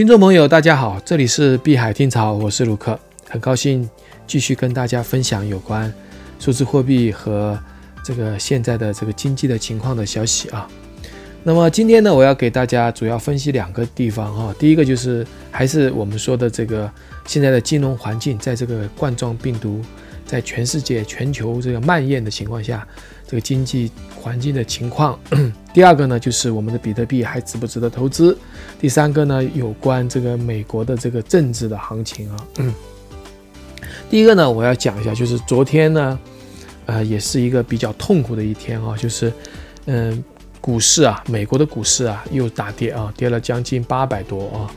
[0.00, 2.98] 听众朋友，大家好，这里是碧海听潮，我是卢克，
[3.28, 3.86] 很高兴
[4.26, 5.92] 继续跟大家分享有关
[6.38, 7.58] 数字货币和
[8.02, 10.66] 这个现在的这个经济的情况的消息啊。
[11.42, 14.54] 那么今天呢，我要给大家主要分析两个地方哈。
[14.58, 16.90] 第一个就是还是我们说的这个
[17.26, 19.82] 现在的金融环境，在这个冠状病毒
[20.24, 22.88] 在全世界、全球这个蔓延的情况下，
[23.30, 25.16] 这个经济环境的情况。
[25.72, 28.36] 第二个呢，就是我们的比特币还值不值得投资？
[28.80, 32.46] 第三个呢，有关这个美国的这个政治的行情啊。
[34.10, 36.18] 第一个呢，我要讲一下，就是昨天呢，
[36.86, 39.32] 呃，也是一个比较痛苦的一天啊，就是
[39.86, 40.24] 嗯。
[40.62, 44.70] 股市啊，美国的股市啊，又大跌啊，跌了将近八百多啊。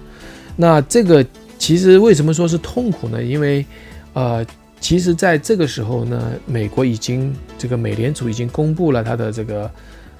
[0.55, 1.25] 那这个
[1.59, 3.21] 其实为什么说是痛苦呢？
[3.21, 3.65] 因为，
[4.13, 4.45] 呃，
[4.83, 9.71] 其实在这个时候呢，美国已经这个美联储已经公布了它的这个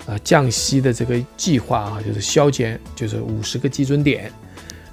[0.06, 4.32] 呃降息的这个计划啊，就是削减就是五十个基准点。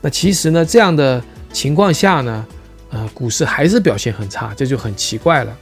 [0.01, 2.45] 那其实呢，这样的情况下呢，
[2.91, 5.57] 呃，股市还是表现很差，这就很奇怪了。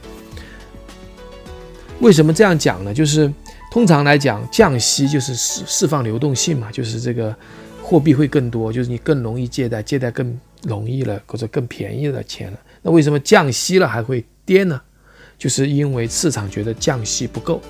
[1.99, 2.91] 为什么这样讲呢？
[2.91, 3.31] 就是。
[3.71, 7.35] 通常来讲，降息就是释释放流动性嘛，就是这个
[7.83, 12.57] 货币会更多，就是你更容易借贷，借贷更容易了，或者更便宜的钱了。
[12.81, 14.79] 那为什么降息了还会跌呢？
[15.37, 17.61] 就是因为市场觉得降息不够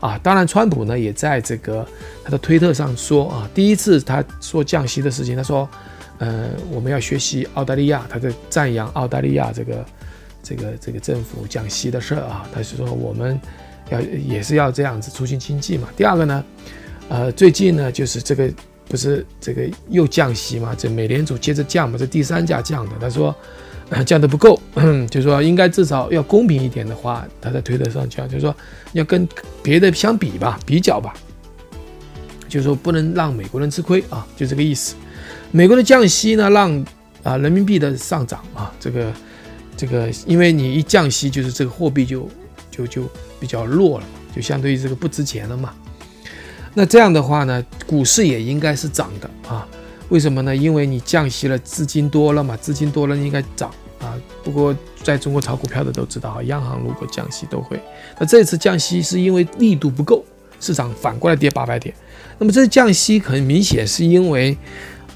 [0.00, 0.18] 啊。
[0.22, 1.86] 当然，川普呢也在这个
[2.24, 5.68] 他的推特上说啊，第一次他说降息的事情，他说，
[6.18, 9.84] 呃，我们要学习澳大利亚，他在赞扬澳大利亚这个
[10.42, 13.40] 这个这个政府降息的事儿啊，他是说我们。
[13.90, 15.88] 要也是要这样子促进经济嘛。
[15.96, 16.44] 第二个呢，
[17.08, 18.48] 呃，最近呢就是这个
[18.86, 20.76] 不是这个又降息嘛？
[20.78, 22.92] 这美联储接着降嘛，这第三家降的。
[23.00, 23.34] 他说
[24.04, 24.60] 降的不够，
[25.10, 28.54] 就是说应该至少要公平一点的话，他在推特上讲，就是说
[28.92, 29.28] 要跟
[29.62, 31.14] 别的相比吧，比较吧，
[32.48, 34.94] 就是说不能让美国人吃亏啊，就这个意思。
[35.50, 36.84] 美国的降息呢，让
[37.22, 39.12] 啊人民币的上涨啊，这个
[39.76, 42.28] 这个，因为你一降息，就是这个货币就
[42.70, 43.04] 就就。
[43.40, 44.04] 比较弱了，
[44.36, 45.72] 就相对于这个不值钱了嘛。
[46.74, 49.66] 那这样的话呢，股市也应该是涨的啊？
[50.10, 50.54] 为什么呢？
[50.54, 53.70] 因为你降息了，资金多了嘛，资金多了应该涨
[54.00, 54.14] 啊。
[54.42, 57.80] 不过在中国炒股票的都知道啊，央行如果降息都会。
[58.18, 60.24] 那这次降息是因为力度不够，
[60.60, 61.94] 市场反过来跌八百点。
[62.38, 64.56] 那么这次降息很明显是因为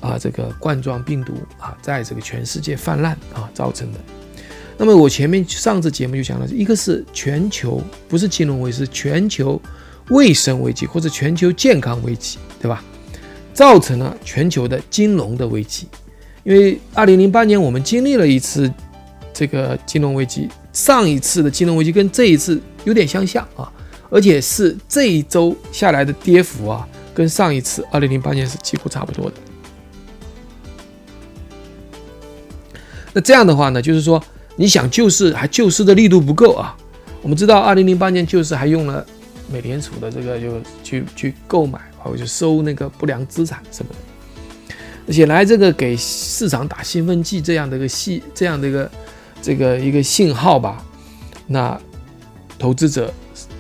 [0.00, 3.99] 啊这个冠状病毒啊在这个全世界泛滥啊造成的。
[4.77, 9.61] 那么我前面上次节目就讲了，一个是全球不是金融危机，是全球
[10.11, 12.83] 卫生危机或者全球健康危机，对吧？
[13.55, 15.87] 造成了全球的金融的危机。
[16.44, 18.72] 因为二零零八年我们经历了一次
[19.32, 23.72] 这个金融危机，上一次的金融危机跟这一次有点相像啊，
[24.10, 29.37] 而且是这一周下来的跌幅啊，跟上一次二零零八年是几乎差不多的。
[33.12, 34.22] 那这样的话呢，就是说。
[34.56, 36.77] 你想救市还救市的力度不够啊！
[37.22, 39.04] 我们知道，二零零八年救市还用了
[39.53, 43.99] 美联储的这个就去去购买，或者就收那个不良资产什么的。
[45.06, 48.91] 而且来这个给市场打兴奋剂这样的一个信这样的一个
[49.42, 50.82] 这个一个信号吧，
[51.47, 51.78] 那
[52.59, 53.12] 投资者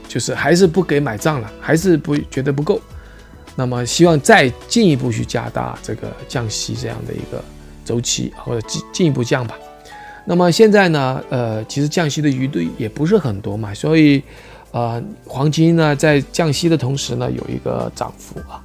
[0.08, 2.80] 就是还是不给买账了，还是不觉得不够。
[3.56, 7.44] 那么希望再进一步去加大这个降息这样的一个
[7.84, 9.54] 周期，或者进进一步降吧。
[10.24, 14.22] 那么现在呢，呃，其实降息的余地也不是很多嘛，所以，
[14.70, 18.64] 呃，黄金呢在降息的同时呢有一个涨幅啊。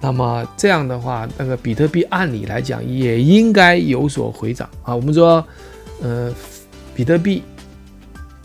[0.00, 4.94] 那么这样的话，那个比特币按理来讲也应该有所回涨啊。
[4.94, 5.44] 我们说，
[6.02, 6.32] 呃，
[6.94, 7.42] 比特币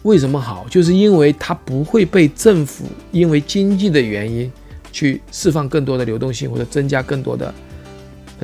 [0.04, 4.52] 为什么好，就是因为它不会被政府因为经济的原因
[4.92, 7.54] 去释放更多的流动性或者增加更多的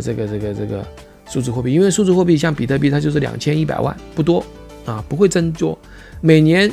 [0.02, 0.86] 这个这个这个。
[1.32, 4.44] 数字货币，因为数字货币像比特币，它就是两千一百万，不多
[4.84, 5.78] 啊，不会增多。
[6.22, 6.68] 每年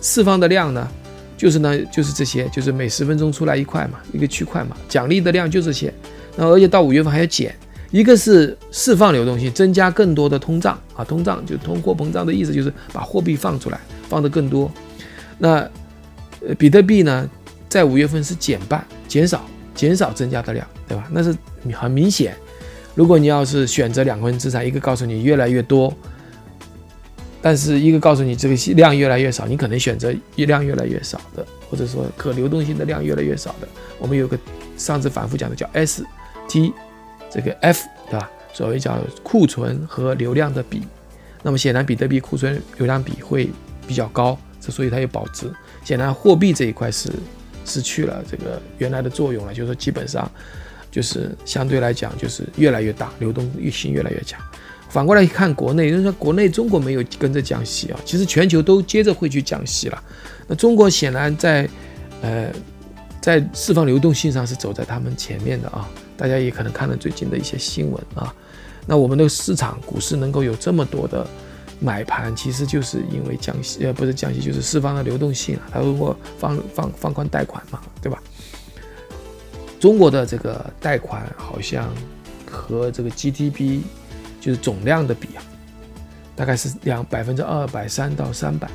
[0.00, 0.88] 释放的量呢，
[1.38, 5.90] 就是呢，就是这些，就是每十分钟出来一块嘛，一个区块嘛，奖励的量就这些。
[6.36, 7.54] 那而且到五月份还要减，
[7.90, 14.70] 一个是释放流动性，增加更多的通胀啊，通胀就通货膨胀的意思就是把货币放出来，放的更多。
[15.38, 15.58] 那
[16.46, 17.30] 呃，比特币呢，
[17.68, 19.44] 在五月份是减半，减少，
[19.74, 21.08] 减少增加的量，对吧？
[21.12, 21.34] 那是
[21.72, 22.36] 很明显。
[22.94, 25.96] 如果你要是选择两份资产，一个告诉你越来越多，
[27.40, 33.68] 但是一个告诉你这个量越来越少，你可能选择量越来越少的，或者说可流动性的量越来越少的。
[33.98, 34.38] 我们有个
[34.76, 36.04] 上次反复讲的叫 S
[36.48, 36.72] T
[37.30, 38.30] 这个 F 对吧？
[38.52, 40.82] 所谓叫库存和流量的比。
[41.42, 43.48] 那么显然比特币库存流量比会
[43.86, 45.50] 比较高，之所以它有保值。
[45.84, 47.10] 显然货币这一块是
[47.64, 50.30] 失去了这个原来的作用了，就是说基本上。
[50.90, 54.40] 就是相对来讲就是越来越大，流动性越来越强。
[54.88, 60.02] 反过来一看国内，就是说国内中国没有跟着降息啊，其实全球都接着会去降息了。
[60.46, 61.68] 那中国显然在，
[62.22, 62.50] 呃，
[63.20, 65.86] 在释放流动性上是走在他们前面的啊。
[66.16, 68.34] 大家也可能看了最近的一些新闻啊。
[68.86, 71.24] 那我们的市场股市能够有这么多的
[71.80, 75.68] 买盘，其实就是因为降息，呃，不是降息，就是释放了流动性啊。
[75.70, 78.22] 它如果放放放宽贷款嘛，对吧？
[79.78, 81.92] 中国的这个贷款好像
[82.50, 83.82] 和这个 GDP。
[84.40, 85.42] 就是总量的比啊，
[86.36, 88.68] 大概是两百分之二百三到三百，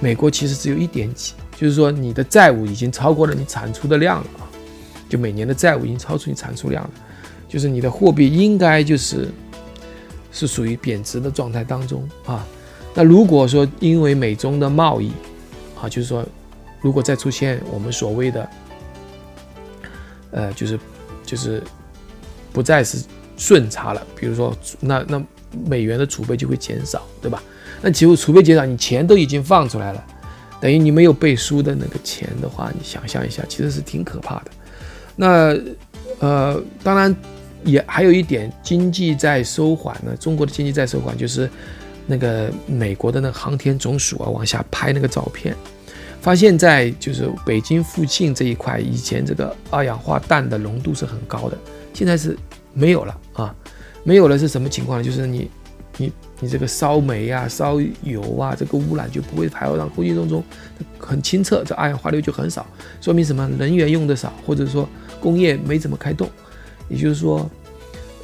[0.00, 4.48] 美国其实只有一点几，就是说你的债务已经超过了你产出的量了啊，
[5.08, 6.90] 就每年的债务已经超出你产出量了，
[7.46, 9.28] 就是你的货币应该就是
[10.32, 12.46] 是属于贬值的状态当中啊。
[12.94, 15.12] 那如果说因为美中的贸易
[15.80, 16.24] 啊，就是说
[16.80, 18.50] 如果再出现我们所谓的
[20.30, 20.80] 呃，就是
[21.24, 21.62] 就是
[22.52, 23.04] 不再是。
[23.40, 25.22] 顺差了，比如说那那
[25.66, 27.42] 美元的储备就会减少，对吧？
[27.80, 30.04] 那其实储备减少，你钱都已经放出来了，
[30.60, 34.50] 等于你没有背书的那个钱的话，你想象一下，其实是挺可怕的。
[35.16, 35.58] 那
[36.18, 37.16] 呃，当然
[37.64, 40.14] 也还有一点，经济在收缓呢。
[40.20, 41.48] 中国的经济在收缓，就是
[42.06, 45.56] 那个美国的那个航天总署啊，往下拍那个照片，
[46.20, 51.56] 发现在就是北京附近这一块，以前这个二氧化氮的浓度是很高的，
[51.94, 52.36] 现在是。
[52.72, 53.54] 没有了啊，
[54.04, 55.04] 没有了是什么情况呢？
[55.04, 55.50] 就是你，
[55.98, 60.42] 你，你这个烧煤啊、烧油啊，这个污染就不会排到空气当中，
[60.98, 62.64] 很清澈，这二氧化硫就很少，
[63.00, 63.46] 说明什么？
[63.58, 64.88] 能源用的少，或者说
[65.20, 66.30] 工业没怎么开动，
[66.88, 67.48] 也就是说，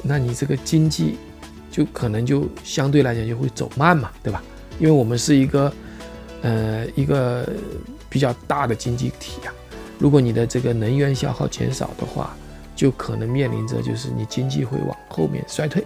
[0.01, 1.17] 那你这个经济
[1.69, 4.41] 就可能就相对来讲就会走慢嘛，对吧？
[4.79, 5.73] 因为我们是一个，
[6.41, 7.47] 呃，一个
[8.09, 9.51] 比较大的经济体呀，
[9.99, 12.35] 如果你的这个能源消耗减少的话。
[12.77, 15.83] 就可能面临着就是你经济会往后面衰退，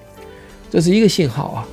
[0.69, 1.67] 这是一个信号啊。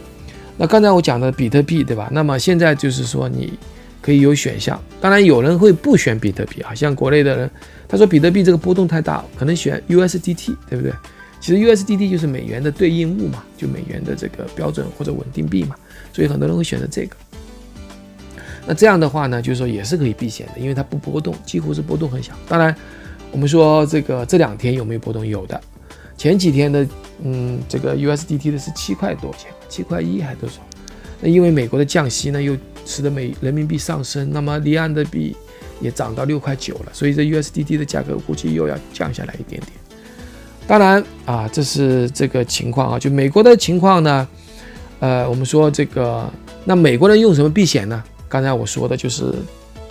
[0.56, 2.08] 那刚才我讲的比特币，对吧？
[2.12, 3.58] 那么现在就是说你
[4.00, 6.72] 可以有选项，当然有人会不选比特币啊。
[6.72, 7.50] 像国内的人，
[7.88, 10.92] 他说比特币这个波动太大，可能选 USDT，对不对？
[11.40, 15.74] 其实 USDT 就是美元的对应物嘛，就美元的这个标准或者稳定币嘛，
[16.12, 17.16] 所以很多人会选择这个。
[18.66, 22.32] 那这样的话呢，就是说也是可以避险的，因为它不波动，几乎是波动很小。
[22.48, 22.72] 当然。
[23.30, 25.26] 我们说这个这两天有没有波动？
[25.26, 25.60] 有的，
[26.16, 26.86] 前几天的，
[27.22, 30.60] 嗯，这个 USDT 的是七块多钱，七块一还多少？
[31.20, 35.36] 那因为美国的降息呢，又使得美人民币上升，那么离岸的币
[35.80, 39.72] 也涨到六块九了，所以这 USDT 的价格估计又要降下来一点点。
[40.66, 44.26] 当然啊，这是这个情况啊，就美国的情况呢，
[45.00, 46.28] 呃，我们说这个，
[46.64, 48.02] 那美国人用什么避险呢？
[48.28, 49.32] 刚才我说的就是。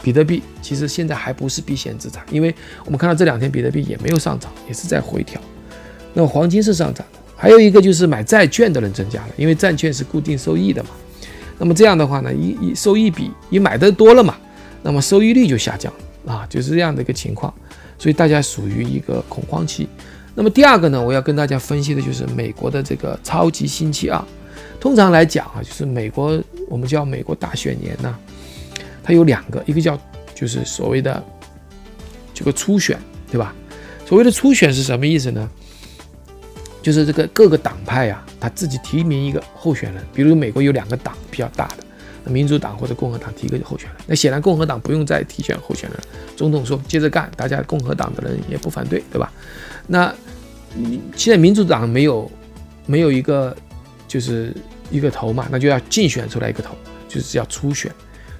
[0.07, 2.55] 比特币其实现在还不是避险资产，因为
[2.85, 5.37] 我们看到这两天比特币也没有上涨，也是在回调。
[6.13, 10.91] 那么黄金是上涨的，还有一个就是买债券的人增加了，因为债券是固定收益的嘛。
[11.59, 14.37] 那么这样的话呢，一一收益比你买的多了嘛，
[14.81, 15.91] 那么收益率就下降
[16.25, 17.53] 啊，就是这样的一个情况。
[17.99, 19.89] 所以大家属于一个恐慌期。
[20.35, 24.23] 那么第二个呢，我要跟大家分析的就是美国的这个超级星期二。
[24.79, 28.17] 通常来讲啊，就是美国我们叫美国大选年呢。
[29.07, 29.97] 它有两个，一个叫
[30.35, 31.23] 就是所谓的
[32.33, 32.99] 这个初选，
[33.31, 33.55] 对吧？
[34.05, 35.49] 所谓的初选是什么意思呢？
[36.83, 40.03] 就是这个各个党派呀，他自己提名一个候选人。
[40.13, 43.97] 比如美国有两个党比较大的，民主党或者共和党提一个候选人。
[44.05, 45.97] 那显然共和党不用再提选候选人，
[46.35, 49.31] 总统说接着干，大家共和党的人也不反对，对吧？
[49.87, 50.13] 那
[51.15, 52.29] 现在民主党没有
[52.85, 53.55] 没有一个
[54.05, 54.53] 就是
[54.91, 56.75] 一个头嘛，那就要竞选出来一个头，
[57.07, 57.89] 就是叫初选。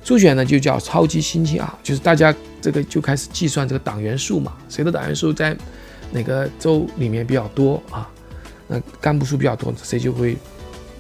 [0.08, 5.54] 初选呢就叫超级星期二，就是大家这个就开始计算这个党员数嘛，谁的党员数在
[6.14, 8.10] 哪个州里面比较多啊？
[8.70, 10.38] 那干部数比较多，谁就会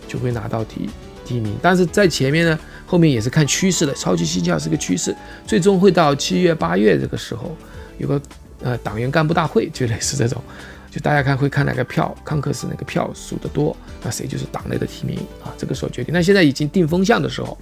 [0.10, 0.90] 就会拿到提
[1.24, 1.56] 提名。
[1.62, 7.56] 但是在前面呢，后面也是看趋势的，超级星期二是个趋势，最终会到七月八月这个时候
[8.00, 8.22] 有个
[8.62, 10.44] 呃党员干部大会，就类似这种，
[10.92, 13.74] 就大家看会看哪个票，康克斯哪个票数的多，
[14.04, 15.56] 那谁就是党内的提名啊？
[15.58, 16.14] 这个时候决定。
[16.14, 17.58] 那现在已经定风向的时候。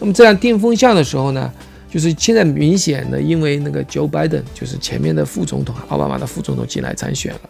[0.00, 1.52] 那么这样定风向的时候呢，
[1.90, 7.40] 就是现在明显的，因为那个 Joe Biden 就是前面的副总统奥巴马的副总统进来参选了，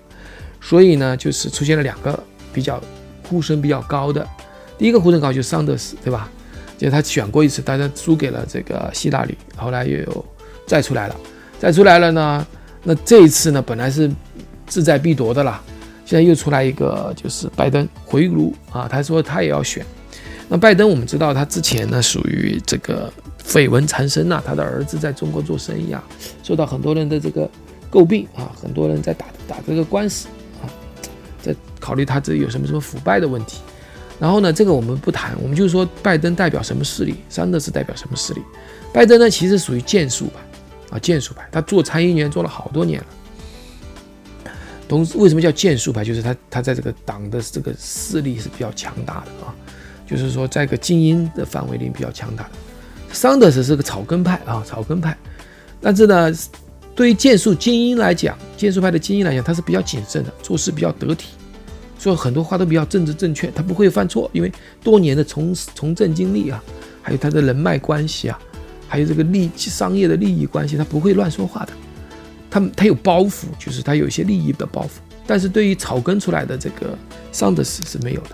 [0.61, 2.19] 所以呢，就是出现了两个
[2.53, 2.81] 比较
[3.29, 4.27] 呼声比较高的，
[4.79, 6.31] 第一个呼声高就是桑德斯，对吧？
[6.77, 10.25] 就他选过一次，但是输给了这个希拉里，后来又
[10.67, 11.17] 再出来了，
[11.59, 12.47] 再出来了呢，
[12.83, 14.11] 那这一次呢，本来是
[14.67, 15.63] 志在必夺的啦，
[16.05, 19.87] 现在又出来一个就是拜登回炉啊，他说他也要选。
[20.49, 23.13] 那拜登，我们知道他之前呢属于这个
[23.45, 26.03] 绯闻缠身呐，他的儿子在中国做生意啊，
[26.43, 27.49] 受到很多人的这个
[27.91, 30.29] 诟病啊，很多人在打打这个官司
[30.63, 30.69] 啊
[31.43, 33.61] 在考虑他这有什么什么腐败的问题。
[34.21, 38.41] 然后呢，这个我们不谈，我们就说拜登代表什么势力，桑德斯代表什么势力。
[38.93, 43.07] 拜登呢，其实属于建树派，啊，建树派，他做参议员做了好多年了。
[44.87, 46.05] 同时为什么叫建树派？
[46.05, 49.55] 就是他他在这个党的这个势力是比较强大的啊，
[50.07, 52.51] 就是说在个精英的范围里比较强大的。
[53.13, 55.17] 桑德斯是个草根派啊，草根派。
[55.81, 56.33] 但是呢，
[56.95, 61.29] 对于剑术精英来讲，剑术派的精英来讲，他是比较谨慎的，做事比较得体。
[61.99, 66.63] 说很多话都比较政治正确，他不会犯错，因为多年的从从政经历啊，
[67.01, 68.39] 还有他的人脉关系啊，
[68.89, 71.73] 还有这个利商业的利益关系，他不会乱说话的。
[72.51, 74.89] 他他有包袱，就是他有一些利益的包袱。
[75.27, 76.97] 但是对于草根出来的这个
[77.33, 78.31] 桑德斯是没有的，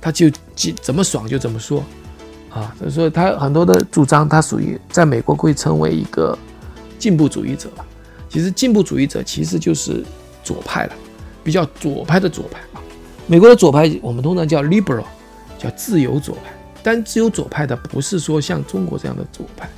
[0.00, 1.82] 他就怎怎么爽就怎么说
[2.50, 2.74] 啊。
[2.78, 6.36] 所以说他很多的主张，他属于在美国会称为一个
[6.98, 7.84] 进步主义者吧。
[8.28, 10.04] 其实进步主义者其实就是
[10.44, 10.92] 左派了，
[11.42, 12.82] 比较左派的左派啊。
[13.26, 15.04] 美国的左派，我们通常叫 liberal，
[15.58, 16.52] 叫自由左派。
[16.82, 19.68] 但自由左派的不是说像中国这样的左派，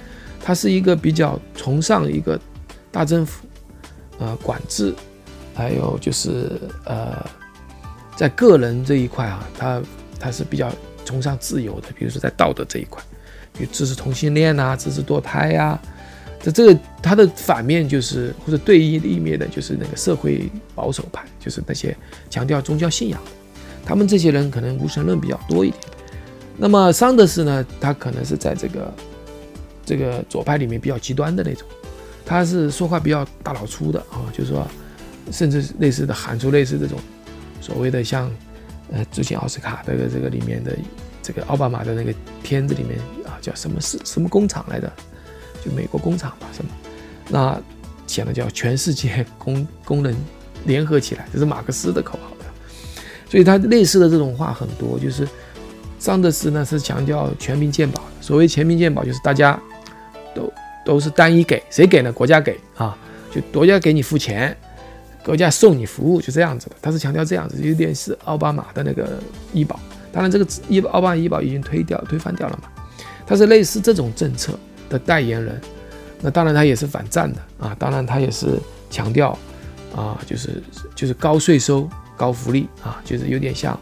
[0.40, 2.38] 他是一个比较崇尚一个
[2.92, 3.44] 大政府，
[4.18, 4.94] 呃，管制，
[5.54, 7.24] 还有就是呃，
[8.16, 9.80] 在个人这一块啊，他
[10.20, 10.70] 它是比较
[11.04, 11.88] 崇尚自由的。
[11.98, 13.02] 比如说在道德这一块，
[13.54, 15.76] 比如支持同性恋啊，支持堕胎呀。
[16.42, 21.96] 这这个它的反面就是或者对立面的就是那个社会保守派，就是那些
[22.30, 23.20] 强调宗教信仰。
[23.84, 25.82] 他们这些人可能无神论比较多一点，
[26.56, 28.94] 那么桑德斯呢，他可能是在这个
[29.84, 31.66] 这个左派里面比较极端的那种，
[32.24, 34.66] 他是说话比较大老粗的啊，就是说，
[35.32, 36.98] 甚至类似的喊出类似这种
[37.60, 38.30] 所谓的像
[38.92, 40.76] 呃最近奥斯卡这个这个里面的
[41.22, 44.92] 这个奥巴马的那个片子里面啊叫什么是什么工厂来着，
[45.64, 46.70] 就美国工厂吧什么，
[47.28, 47.60] 那
[48.06, 50.16] 讲的叫全世界工工人
[50.64, 52.36] 联合起来，这是马克思的口号。
[53.30, 55.24] 所以他类似的这种话很多，就是
[56.00, 58.02] 桑德斯呢是强调全民健保。
[58.20, 59.56] 所谓全民健保，就是大家
[60.34, 60.52] 都
[60.84, 62.12] 都是单一给，谁给呢？
[62.12, 62.98] 国家给啊，
[63.32, 64.56] 就国家给你付钱，
[65.24, 66.76] 国家送你服务，就这样子的。
[66.80, 69.18] 他是强调这样子，有点是奥巴马的那个
[69.52, 69.78] 医保。
[70.12, 72.68] 当然，这个医奥巴马医保已经推掉、推翻掉了嘛。
[73.26, 74.52] 他是类似这种政策
[74.88, 75.60] 的代言人。
[76.20, 78.58] 那当然他也是反战的啊，当然他也是
[78.90, 79.38] 强调
[79.94, 80.62] 啊，就是
[80.94, 81.88] 就是高税收。
[82.20, 83.80] 高福利啊，就是有点像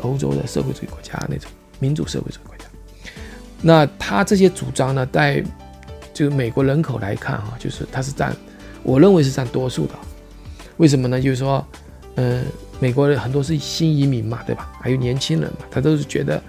[0.00, 1.50] 欧洲的社会主义国家那种
[1.80, 2.64] 民主社会主义国家。
[3.60, 5.42] 那他这些主张呢，在
[6.12, 8.32] 就是美国人口来看啊，就是他是占，
[8.84, 9.94] 我认为是占多数的。
[10.76, 11.20] 为什么呢？
[11.20, 11.64] 就是说，
[12.16, 12.44] 嗯，
[12.80, 14.72] 美国人很多是新移民嘛，对吧？
[14.80, 16.42] 还有年轻人嘛，他都是觉得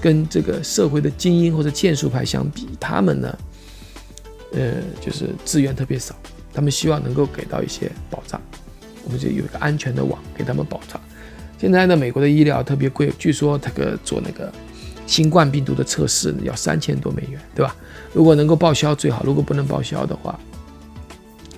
[0.00, 3.38] 跟这个社会的精英或者建树派相比，他们呢，
[4.52, 6.14] 呃，就是资源特别少，
[6.54, 8.40] 他们希望能够给到一些保障。
[9.04, 11.00] 我们就有一个安全的网给他们保障。
[11.58, 14.52] 现在呢，美国的医疗特别贵，据说这个做那个
[15.06, 17.74] 新冠病毒的测试要三千多美元，对吧？
[18.12, 20.38] 如果能够报销最好，如果不能报销的话，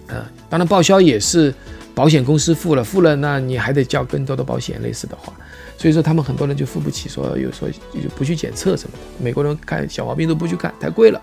[0.09, 1.55] 嗯，当然报销也是
[1.95, 5.33] 保险公司付了，付了那你还得交更多的保险，类似的话，
[5.79, 9.25] 所以说他们很多人就付不起，说有时候就不去检测什么的。
[9.25, 11.23] 美国人看小毛病都不去看，太贵了，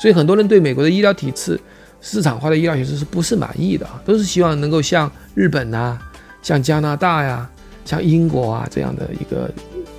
[0.00, 1.58] 所以很多人对美国的医疗体制。
[2.02, 4.00] 市场化的医疗体制是不是满意的啊？
[4.06, 5.98] 都是希望能够像日本呐、
[6.40, 7.46] 像加拿大呀、
[7.84, 9.50] 像英国啊这样的一个，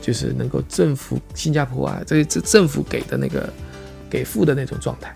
[0.01, 3.47] 就是能够政府、新加坡啊这这政府给的那个
[4.09, 5.13] 给付的那种状态。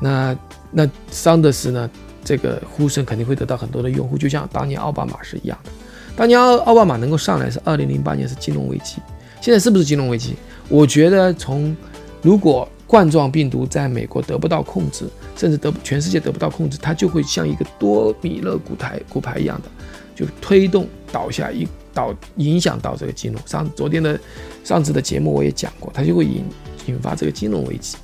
[0.00, 0.34] 那
[0.70, 1.90] 那桑德斯呢？
[2.28, 5.70] 这个呼声肯定会得到很多的用户，就像当年奥巴马是一样的。
[6.14, 8.96] 当年奥奥巴马能够上来是二零零八年是金融危机，
[9.40, 10.34] 现在是不是金融危机？
[10.68, 11.74] 我觉得从
[12.20, 15.06] 如果冠状病毒在美国得不到控制。
[15.38, 19.68] 甚至得全世界得不到控制，它就会像一个多米勒骨牌骨牌一样的，
[20.16, 23.40] 就推动倒下一倒影响到这个金融。
[23.46, 24.18] 上昨天的
[24.64, 26.44] 上次的节目我也讲过，它就会引
[26.86, 27.96] 引发这个金融危机。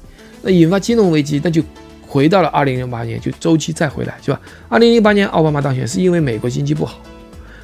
[0.43, 1.61] 那引发金融危机，那就
[2.15, 4.41] 回到了二零零八年，就周期再回来，是吧？
[4.69, 7.01] 二零零八年奥巴马当选是因为美国经济不好，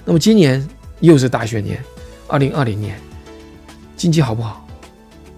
[0.04, 1.80] 那么今年又是大选年，
[2.26, 2.98] 二零二零年
[3.96, 4.66] 经济好不好，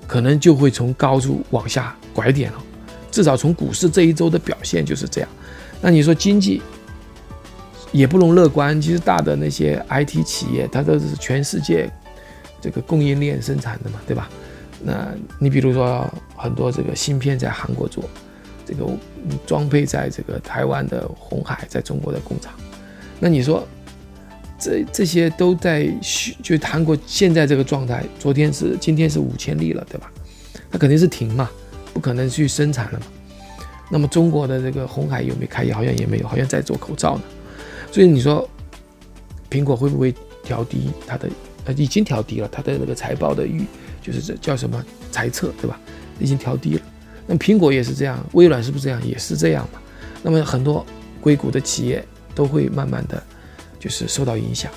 [0.07, 2.59] 可能就会从高处往下拐点了。
[3.11, 5.29] 至少从股市这一周的表现就是这样，
[5.83, 6.63] 那你说经济
[7.93, 8.81] 也不容乐观。
[8.81, 11.87] 其实大的那些 IT 企业，它都是全世界
[12.63, 14.31] 这个供应链生产的嘛，对吧？
[14.83, 15.07] 那
[15.39, 18.03] 你比如说很多这个芯片在韩国做，
[18.73, 18.91] 这个
[19.47, 22.53] 装配在这个台湾的红海，在中国的工厂，
[23.21, 23.67] 那你说
[24.59, 25.87] 这这些都在
[26.43, 30.11] 就韩国现在这个状态，昨天是今天是五千例了，对吧？
[30.71, 31.51] 那肯定是停嘛。
[31.95, 33.07] 不可能去生产了嘛？
[33.91, 35.75] 那么中国的这个红海有没有开业？
[35.75, 37.23] 好像也没有，好像在做口罩呢。
[37.93, 38.49] 所以你说
[39.51, 41.29] 苹果会不会调低它的，
[41.67, 43.67] 呃，已经调低了它的那个财报的预，
[44.01, 45.79] 就是这叫什么财测，对吧？
[46.19, 46.83] 已经调低了。
[47.27, 49.01] 那苹果也是这样，微软是不是这样？
[49.07, 49.81] 也是这样嘛。
[50.23, 50.85] 那么很多
[51.21, 53.23] 硅谷的企业都会慢慢的，
[53.79, 54.71] 就是受到影响，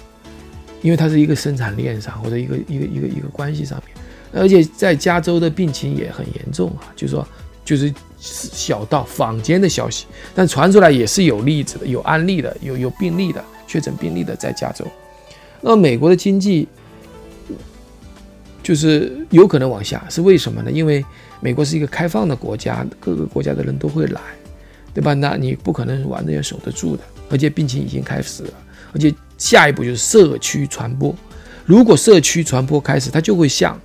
[0.82, 3.96] 因为它是一个生产链上或者一个一个一个一个关系上面，
[4.34, 7.28] 而且在加州的病情也很严重啊，就是说
[7.64, 14.86] 就是小道坊间的消息，但传出来也是有例子的，有案例的，有有病例的确诊病例的在加州。
[15.62, 16.68] 那么美国的经济
[18.66, 20.72] 就是有可能往下，是为什么呢？
[20.72, 21.06] 因为
[21.40, 24.20] 美国是一个开放的国家，各个国家的人都会来，
[24.92, 25.14] 对吧？
[25.14, 28.54] 那你不可能完全守得住的，而且病情已经开始了，
[28.92, 31.16] 而且下一步就是社区传播。
[31.64, 33.80] 如果社区传播开始，它就会像，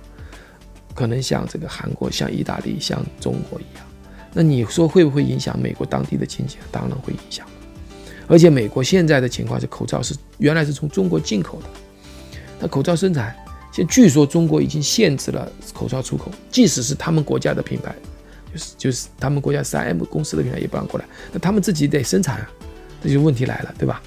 [0.95, 3.85] 可能像这个韩国、像意大利、像中国一样。
[4.33, 6.57] 那你说会不会影响美国当地的经济？
[6.71, 7.45] 当然会影响。
[8.27, 11.67] 而且美国现在的情况是，口罩是原来是从中国进口的，
[12.59, 13.35] 那口罩生产。
[13.71, 17.95] 现据说中国已经限制了口罩出口，即使是他们国家的品牌，
[18.51, 22.49] 就是就是他们国家三 M 公司的品牌也不让过来，那他们自己得生产啊，
[23.01, 24.01] 这就问题来了，对吧？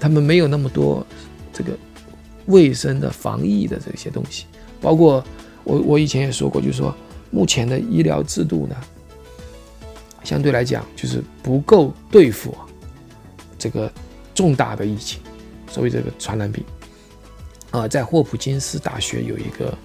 [0.00, 1.06] 他们没有那么多
[1.52, 1.72] 这个
[2.46, 4.44] 卫生的防疫的这些东西，
[4.80, 5.24] 包括
[5.64, 6.94] 我我以前也说过，就是说
[7.30, 8.76] 目前的医疗制度呢，
[10.24, 12.54] 相对来讲就是不够对付
[13.56, 13.90] 这个
[14.34, 15.20] 重大的疫情，
[15.70, 16.64] 所谓这个传染病。
[17.72, 19.76] 啊，在霍普金斯大学有一个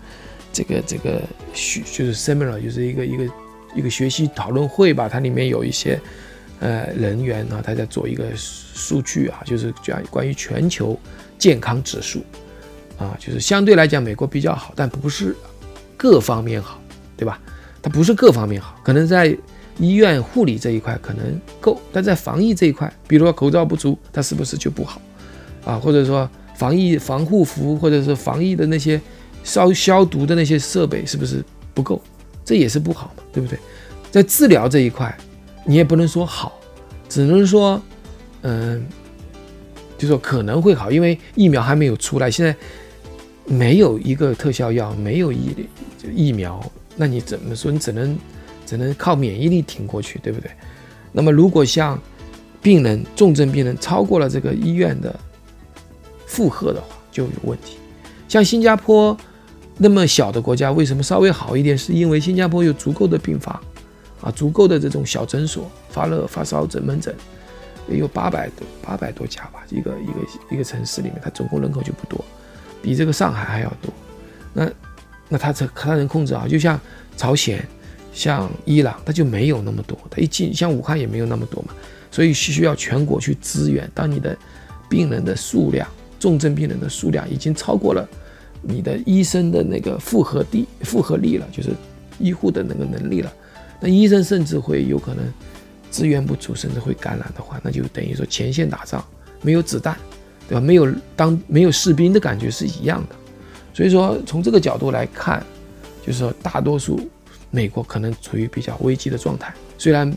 [0.53, 1.21] 这个这个
[1.53, 3.33] 学就是 seminar，就是一个一个
[3.75, 5.09] 一个学习讨论会吧。
[5.09, 5.99] 它里面有一些
[6.59, 10.97] 呃人员啊，他在做一个数据啊，就是讲关于全球
[11.37, 12.23] 健康指数
[12.97, 15.35] 啊，就是相对来讲美国比较好，但不是
[15.97, 16.79] 各方面好，
[17.17, 17.39] 对吧？
[17.81, 19.35] 它不是各方面好，可能在
[19.79, 25.01] 医院护理这一块可能够，但在防疫这一块，比如说口罩不足，它是不是就不好
[25.65, 25.75] 啊？
[25.75, 26.29] 或者说？
[26.61, 29.01] 防疫防护服或者是防疫的那些
[29.43, 31.43] 消消毒的那些设备是不是
[31.73, 31.99] 不够？
[32.45, 33.57] 这也是不好嘛，对不对？
[34.11, 35.17] 在治疗这一块，
[35.65, 36.53] 你也不能说好，
[37.09, 37.81] 只能说，
[38.43, 38.85] 嗯，
[39.97, 42.55] 就说可能会好，因为疫苗还没有出来，现在
[43.47, 45.67] 没有一个特效药，没有疫
[46.13, 46.63] 疫苗，
[46.95, 47.71] 那你怎么说？
[47.71, 48.15] 你只能
[48.67, 50.51] 只能靠免疫力挺过去，对不对？
[51.11, 51.99] 那么如果像
[52.61, 55.19] 病人重症病人超过了这个医院的。
[56.31, 57.75] 负荷的话就有问题，
[58.29, 59.15] 像新加坡
[59.77, 61.77] 那么小的国家，为什么稍微好一点？
[61.77, 63.59] 是因为新加坡有足够的病房，
[64.21, 67.13] 啊，足够的这种小诊所，发热发烧诊门诊，
[67.89, 72.23] 也有八百多八百多家吧，一个一个一个城市里面，它总共人口就不多，
[72.81, 73.91] 比这个上海还要多。
[74.53, 74.71] 那
[75.27, 76.47] 那它这它能控制啊？
[76.47, 76.79] 就像
[77.17, 77.61] 朝鲜、
[78.13, 81.73] 像伊朗，它就没有那么多，它一进像武汉也没有那么多嘛，
[82.09, 83.89] 所以需要全国去支援。
[83.93, 84.37] 当你的
[84.87, 85.85] 病人的数量
[86.21, 88.07] 重症病人的数量已经超过了
[88.61, 91.71] 你的医生的那个负荷力、负荷力了，就是
[92.19, 93.33] 医护的那个能力了。
[93.79, 95.25] 那医生甚至会有可能
[95.89, 99.03] 资源不足，甚至会感染的话，那就等于说前线打仗
[99.41, 99.97] 没有子弹，
[100.47, 100.61] 对吧？
[100.61, 103.15] 没有当没有士兵的感觉是一样的。
[103.73, 105.43] 所以说从这个角度来看，
[106.05, 107.09] 就是说大多数
[107.49, 109.51] 美国可能处于比较危机的状态。
[109.79, 110.15] 虽然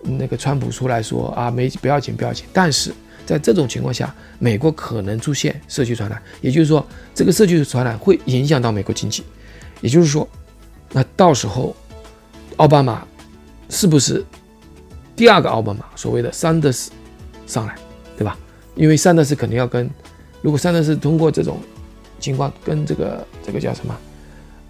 [0.00, 2.94] 那个川普出来说啊没不要紧不要紧，但是。
[3.28, 6.82] 在这种情况下，美国可能出现社区传染，也就是说，
[7.14, 9.22] 这个社区传染会影响到美国经济。
[9.82, 10.26] 也就是说，
[10.92, 11.76] 那到时候，
[12.56, 13.06] 奥巴马
[13.68, 14.24] 是不是
[15.14, 15.84] 第二个奥巴马？
[15.94, 16.90] 所谓的桑德斯
[17.46, 17.74] 上来，
[18.16, 18.34] 对吧？
[18.74, 19.90] 因为桑德斯肯定要跟，
[20.40, 21.60] 如果桑德斯通过这种
[22.18, 23.94] 情况跟这个这个叫什么，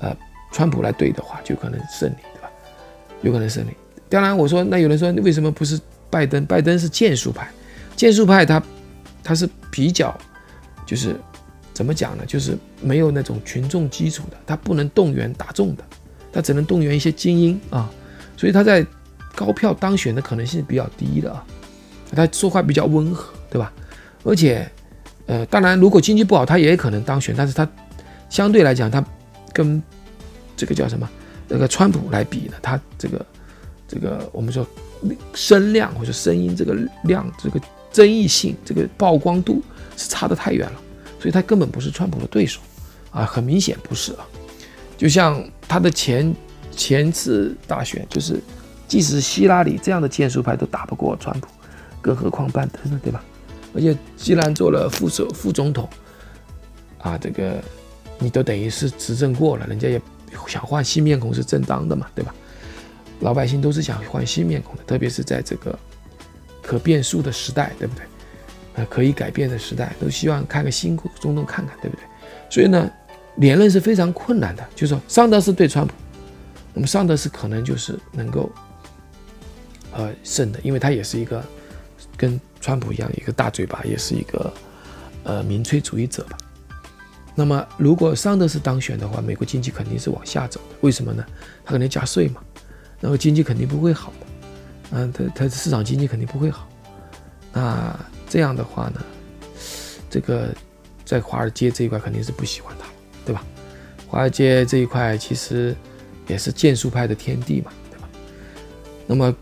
[0.00, 0.16] 呃，
[0.50, 2.50] 川普来对的话，就可能胜利，对吧？
[3.22, 3.70] 有可能胜利。
[4.08, 6.44] 当然，我说那有人说，为什么不是拜登？
[6.44, 7.48] 拜登是建树派。
[7.98, 8.62] 建树派他，
[9.24, 10.16] 他是比较，
[10.86, 11.16] 就是
[11.74, 12.24] 怎么讲呢？
[12.24, 15.82] 就是没有那种群众基础的，他不能动员大众的，
[16.32, 17.90] 他只能动员一些精英啊，
[18.36, 18.86] 所以他在
[19.34, 21.44] 高票当选的可能性比较低的啊。
[22.14, 23.72] 他说话比较温和，对吧？
[24.22, 24.70] 而且，
[25.26, 27.68] 呃，当然如果经济不好，他也可能当选，但是他
[28.30, 29.04] 相对来讲，他
[29.52, 29.82] 跟
[30.56, 31.10] 这个叫什么
[31.48, 32.54] 那个川普来比呢？
[32.62, 33.26] 他这个
[33.88, 34.64] 这个我们说
[35.34, 37.60] 声量或者声音这个量这个。
[37.90, 39.62] 争议性这个曝光度
[39.96, 40.80] 是差得太远了，
[41.18, 42.60] 所以他根本不是川普的对手，
[43.10, 44.26] 啊，很明显不是啊。
[44.96, 46.34] 就像他的前
[46.70, 48.40] 前次大选，就是
[48.86, 51.48] 即使希拉里这样的建树派都打不过川普，
[52.00, 53.22] 更何况拜登呢，对吧？
[53.74, 55.88] 而且既然做了副手副总统，
[56.98, 57.62] 啊，这个
[58.18, 60.00] 你都等于是执政过了，人家也
[60.46, 62.34] 想换新面孔是正当的嘛，对吧？
[63.20, 65.76] 老百姓都是想换新面孔的，特别是在这个。
[66.68, 68.04] 可变数的时代，对不对？
[68.74, 72.04] 呃可以改变的时代，都希望看个新中东看看，对不对？
[72.50, 72.90] 所以呢，
[73.36, 74.62] 连任是非常困难的。
[74.74, 75.94] 就是说，桑德斯对川普，
[76.74, 78.52] 那么桑德斯可能就是能够
[79.92, 81.42] 呃胜的，因为他也是一个
[82.18, 84.52] 跟川普一样一个大嘴巴，也是一个
[85.24, 86.36] 呃民粹主义者吧。
[87.34, 90.76] 那么，如果桑德斯当选的话，美国经济肯定是往下走的。
[90.82, 91.24] 为什么呢？
[91.64, 92.40] 他肯定加税嘛，
[93.00, 94.26] 那么经济肯定不会好的。
[94.90, 96.68] 嗯，他他市场经济肯定不会好。
[97.52, 97.98] 那
[98.28, 99.02] 这样的话呢，
[100.08, 100.54] 这个
[101.04, 102.86] 在华尔街这一块肯定是不喜欢他，
[103.24, 103.44] 对吧？
[104.06, 105.74] 华尔街这一块其实
[106.26, 108.08] 也是建树派的天地嘛，对吧？
[109.06, 109.34] 那么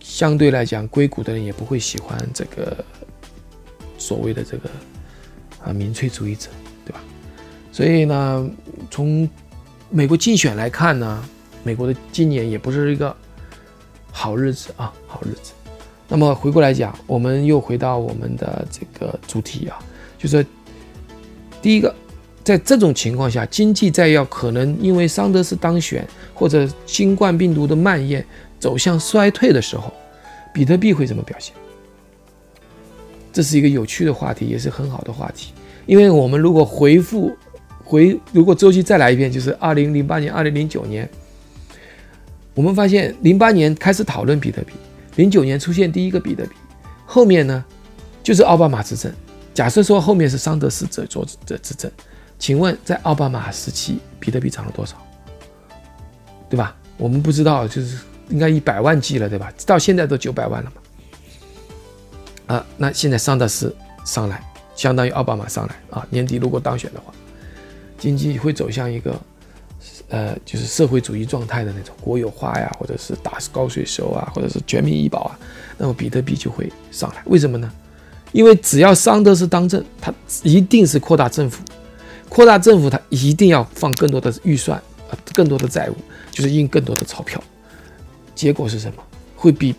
[0.00, 2.84] 相对来讲，硅谷的人也不会喜欢这个
[3.98, 4.70] 所谓的这个
[5.64, 6.48] 啊民粹主义者。
[6.84, 7.00] 对吧
[7.70, 8.50] 所以呢，
[8.90, 9.28] 从
[9.90, 11.22] 美国竞选来看呢，
[11.62, 13.14] 美国的今年也不是一个
[14.18, 15.52] 好日子啊，好日子。
[16.08, 19.78] 那么回过来讲，我们又回到我们的这个主题啊，
[20.18, 20.44] 就是
[21.62, 21.94] 第一个，
[22.42, 26.04] 在这种情况下，经济在要可能因为桑德斯当选
[26.34, 28.26] 或者新冠病毒的蔓延
[28.58, 29.92] 走向衰退的时候，
[30.52, 31.54] 比特币会怎么表现？
[33.32, 35.52] 这是一个有趣的话题，也是很好的话题，
[35.86, 37.30] 因为我们如果回复。
[37.84, 41.08] 回，如果周期再来一遍，就是二零零八年、二零零九年，
[42.58, 44.72] 我们发现零八年开始讨论比特币，
[45.14, 46.50] 零九年出现第一个比特币，
[47.06, 47.64] 后面呢
[48.20, 49.12] 就是奥巴马执政。
[49.54, 51.88] 假设说后面是桑德斯者做的执政，
[52.36, 54.96] 请问在奥巴马时期，比特币涨了多少？
[56.50, 56.74] 对吧？
[56.96, 57.96] 我们不知道，就是
[58.28, 59.52] 应该一百万计了，对吧？
[59.64, 62.56] 到现在都九百万了嘛。
[62.56, 63.72] 啊，那现在桑德斯
[64.04, 64.42] 上来，
[64.74, 67.14] 相当于奥巴马上来啊，年底如果当选的话。
[67.98, 69.16] 经济会走向一个，
[70.08, 75.38] 呃，就是社会主义状态的那种国有化呀，或者是打高税收啊，或者是全民医保啊，
[75.76, 77.22] 那么比特币就会上来。
[77.26, 77.70] 为什么呢？
[78.32, 81.62] 因为只要桑德斯当政，他一定是扩大政府，
[82.28, 84.78] 扩大政府，他一定要放更多的预算
[85.10, 85.96] 啊，更多的债务，
[86.30, 87.42] 就是印更多的钞票。
[88.34, 89.02] 结果是什么？
[89.36, 89.74] 会比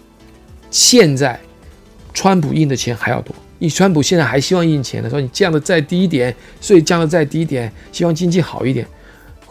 [0.72, 1.40] 现在
[2.14, 3.36] 川普印的钱还要多。
[3.58, 8.88] 你川普现在还希望印钱呢，说你降的再低一点，税降的再低一点，希望经济好一点。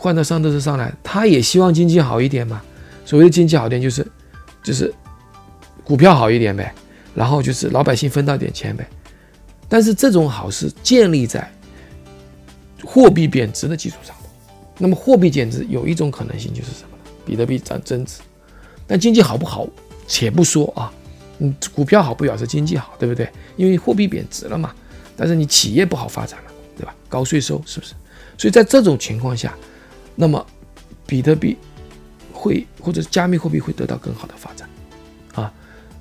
[0.00, 2.62] 换到桑德斯上来，他也希望经济好一点嘛。
[3.04, 4.06] 所谓的经济好点，就是
[4.62, 4.94] 就是
[5.82, 6.72] 股票好一点呗，
[7.16, 8.88] 然后就是老百姓分到点钱呗。
[9.68, 11.50] 但是这种好是建立在
[12.84, 14.28] 货币贬值的基础上的。
[14.78, 17.10] 那么货币贬值有一种可能性就是什么呢？
[17.26, 18.20] 比特币涨增值。
[18.86, 19.66] 但经济好不好，
[20.06, 20.92] 且不说啊。
[21.40, 23.28] 嗯，股票好不表示经济好，对不对？
[23.56, 24.72] 因为货币贬值了嘛。
[25.16, 26.94] 但是你企业不好发展了，对吧？
[27.08, 27.94] 高税收是不是？
[28.36, 29.52] 所以在这种情况下，
[30.20, 30.44] 那么
[31.06, 31.56] 比特币
[32.32, 34.68] 会或者加密货币会得到更好的发展
[35.34, 35.52] 啊。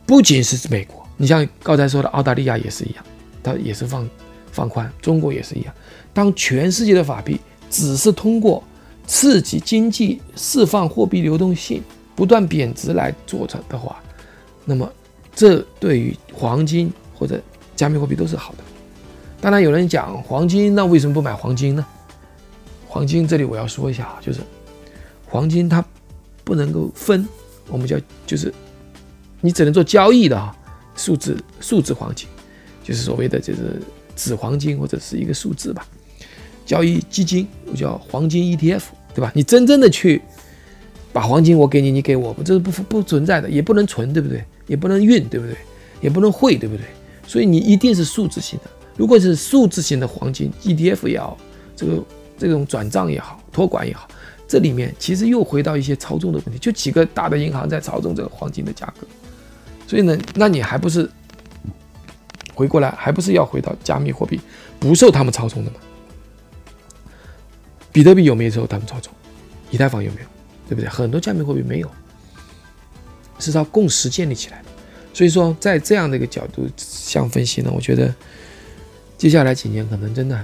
[0.08, 3.06] 不仅是美国，你像刚才说的澳大利亚也是一样，
[3.43, 4.10] 它也是放
[4.51, 5.73] 放宽，中国也是一样。
[6.13, 8.63] 当全世界的法币只是通过
[9.06, 11.84] 刺激经济、释放货币流动性、
[12.15, 14.01] 不断贬值来做成的话，
[14.65, 14.91] 那么。
[15.39, 17.39] 这对于黄金或者
[17.75, 18.58] 加密货币都是好的。
[19.39, 21.86] 当然，有人讲黄金，那为什么不买黄金呢？
[22.88, 24.39] 黄金这里我要说一下啊，就是
[25.26, 25.84] 黄金它
[26.43, 27.28] 不能够分，
[27.69, 28.54] 我们叫就是
[29.41, 30.56] 你只能做交易的啊，
[30.95, 32.28] 数字数字黄金，
[32.84, 33.82] 就是所谓的就是
[34.15, 35.86] 纸黄金或者是一个数字吧。
[36.65, 39.32] 交易基金我叫黄金 ETF，对吧？
[39.36, 40.21] 你真正的去
[41.13, 44.43] 把黄金我给你，你给我，这是不不存在的，也不能存，对不对？
[44.65, 45.56] 也不能运，对不对？
[46.02, 46.84] 也不能汇，对不对？
[47.26, 48.69] 所以你一定是数字型的。
[48.97, 51.38] 如果是数字型的黄金 ETF 也好，
[51.76, 52.04] 这个
[52.38, 54.08] 这种转账也好，托管也好，
[54.47, 59.08] 这里面其实又回到一些操纵的问题，就几个大的银行在操纵这个黄金的价格。
[59.88, 61.10] 所以呢，那你还不是
[62.54, 64.39] 回过来，还不是要回到加密货币
[64.80, 65.78] 不受他们操纵的吗？
[67.91, 69.12] 比特币有没有受他们操纵？
[69.71, 70.28] 以太坊有没有？
[70.69, 70.89] 对不对？
[70.89, 71.91] 很多加密货币没有。
[73.39, 74.69] 是靠共识建立起来的，
[75.13, 78.12] 所以说在这样的一个角度相分析呢，我觉得
[79.15, 80.43] 接下来几年可能真的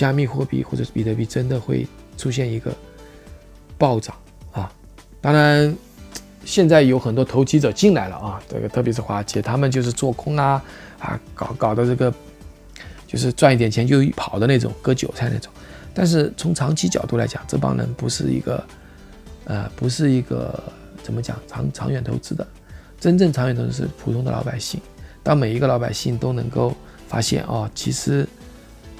[0.00, 1.86] 加密货币或者是比特币真的会
[2.16, 2.74] 出现一个
[3.76, 4.16] 暴涨
[4.50, 4.72] 啊！
[5.20, 5.76] 当然，
[6.44, 10.62] 现在有很多投机者进来了啊，这个特别是华尔街，他们就是做空啊
[10.98, 12.12] 啊，搞搞的这个
[13.06, 15.52] 就是赚一点钱就跑的那种割韭菜那种。
[15.92, 18.64] 但是从长期角度来讲，这帮人不是一个
[19.44, 20.58] 呃，不是一个。
[21.02, 22.46] 怎么讲长长远投资的，
[23.00, 24.78] 真正长远投资是普通的老百姓。
[25.22, 26.74] 当每一个老百姓都能够
[27.08, 28.28] 发现哦，其实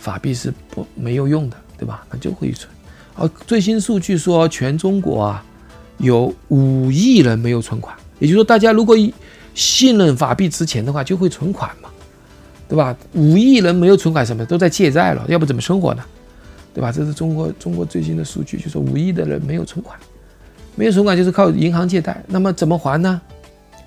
[0.01, 2.05] 法币是不没有用的，对吧？
[2.11, 2.69] 那就会存。
[3.15, 5.45] 而最新数据说，全中国啊
[5.99, 8.97] 有五亿人没有存款，也就是说，大家如果
[9.55, 11.89] 信任法币值钱的话，就会存款嘛。
[12.69, 12.97] 对吧？
[13.15, 16.05] 五亿人没有存款，什么都在借债了，要不怎么生活呢？
[16.73, 16.93] 对吧？
[16.93, 19.99] 这是中国中国最新的数据，就说五亿的人没有存款，
[20.77, 23.21] 没有存款就是靠银行借贷，那么怎么还呢？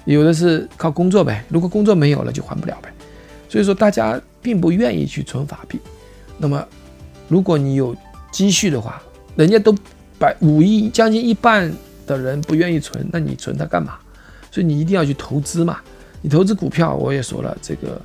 [0.04, 2.89] 有的是靠工作呗，如果工作没有了就还不了呗。
[3.47, 5.80] 所以说大家并不愿意去存法币。
[6.43, 6.67] 那么
[7.29, 7.95] 如果你有
[8.29, 9.01] 积蓄的话，
[9.38, 9.73] 人家都
[10.19, 11.73] 百五亿将近一半
[12.06, 13.97] 的人不愿意存，那你存它干嘛？
[14.51, 15.79] 所以你一定要去投资嘛。
[16.21, 18.01] 你投资股票，我也说了，这个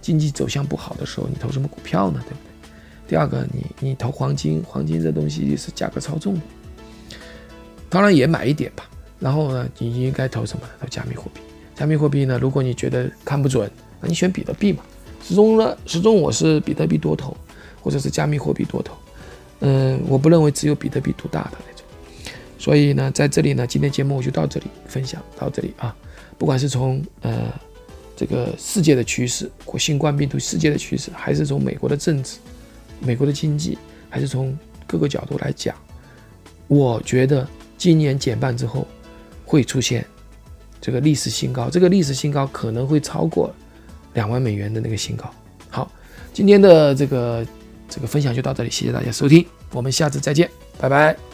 [0.00, 2.20] 经济走向不好的时候，你投什么股票呢？
[2.24, 3.10] 对不对？
[3.10, 6.40] 第二个，你你投黄金，黄金这东西是价格操纵的，
[7.88, 8.90] 当然也买一点吧。
[9.20, 10.64] 然后呢，你应该投什么？
[10.80, 11.40] 投加密货币。
[11.76, 14.82] 加密货币呢，如果你觉得看不准，那你选比特币嘛。
[15.22, 17.36] 始终呢，始终我是比特币多头，
[17.80, 18.94] 或者是加密货币多头。
[19.60, 21.84] 嗯，我不认为只有比特币独大的那种。
[22.58, 25.94] 所以呢，在这里呢，今天节目我就到这里分享到这里啊。
[26.36, 27.52] 不管是从呃
[28.16, 32.38] 这个世界的趋势或新冠病毒世界的趋势，还是从美国的政治、
[33.00, 35.74] 美国的经济，还是从各个角度来讲，
[36.66, 38.86] 我觉得今年减半之后。
[39.50, 40.04] 会出现
[40.78, 43.50] 这个历史新高，这个历史新高可能会超过
[44.12, 45.24] 两万美元的那个新高。
[45.70, 45.90] 好，
[46.34, 47.42] 今天的这个
[47.88, 51.27] 这个分享就到这里，谢谢大家收听，我们下次再见，拜拜。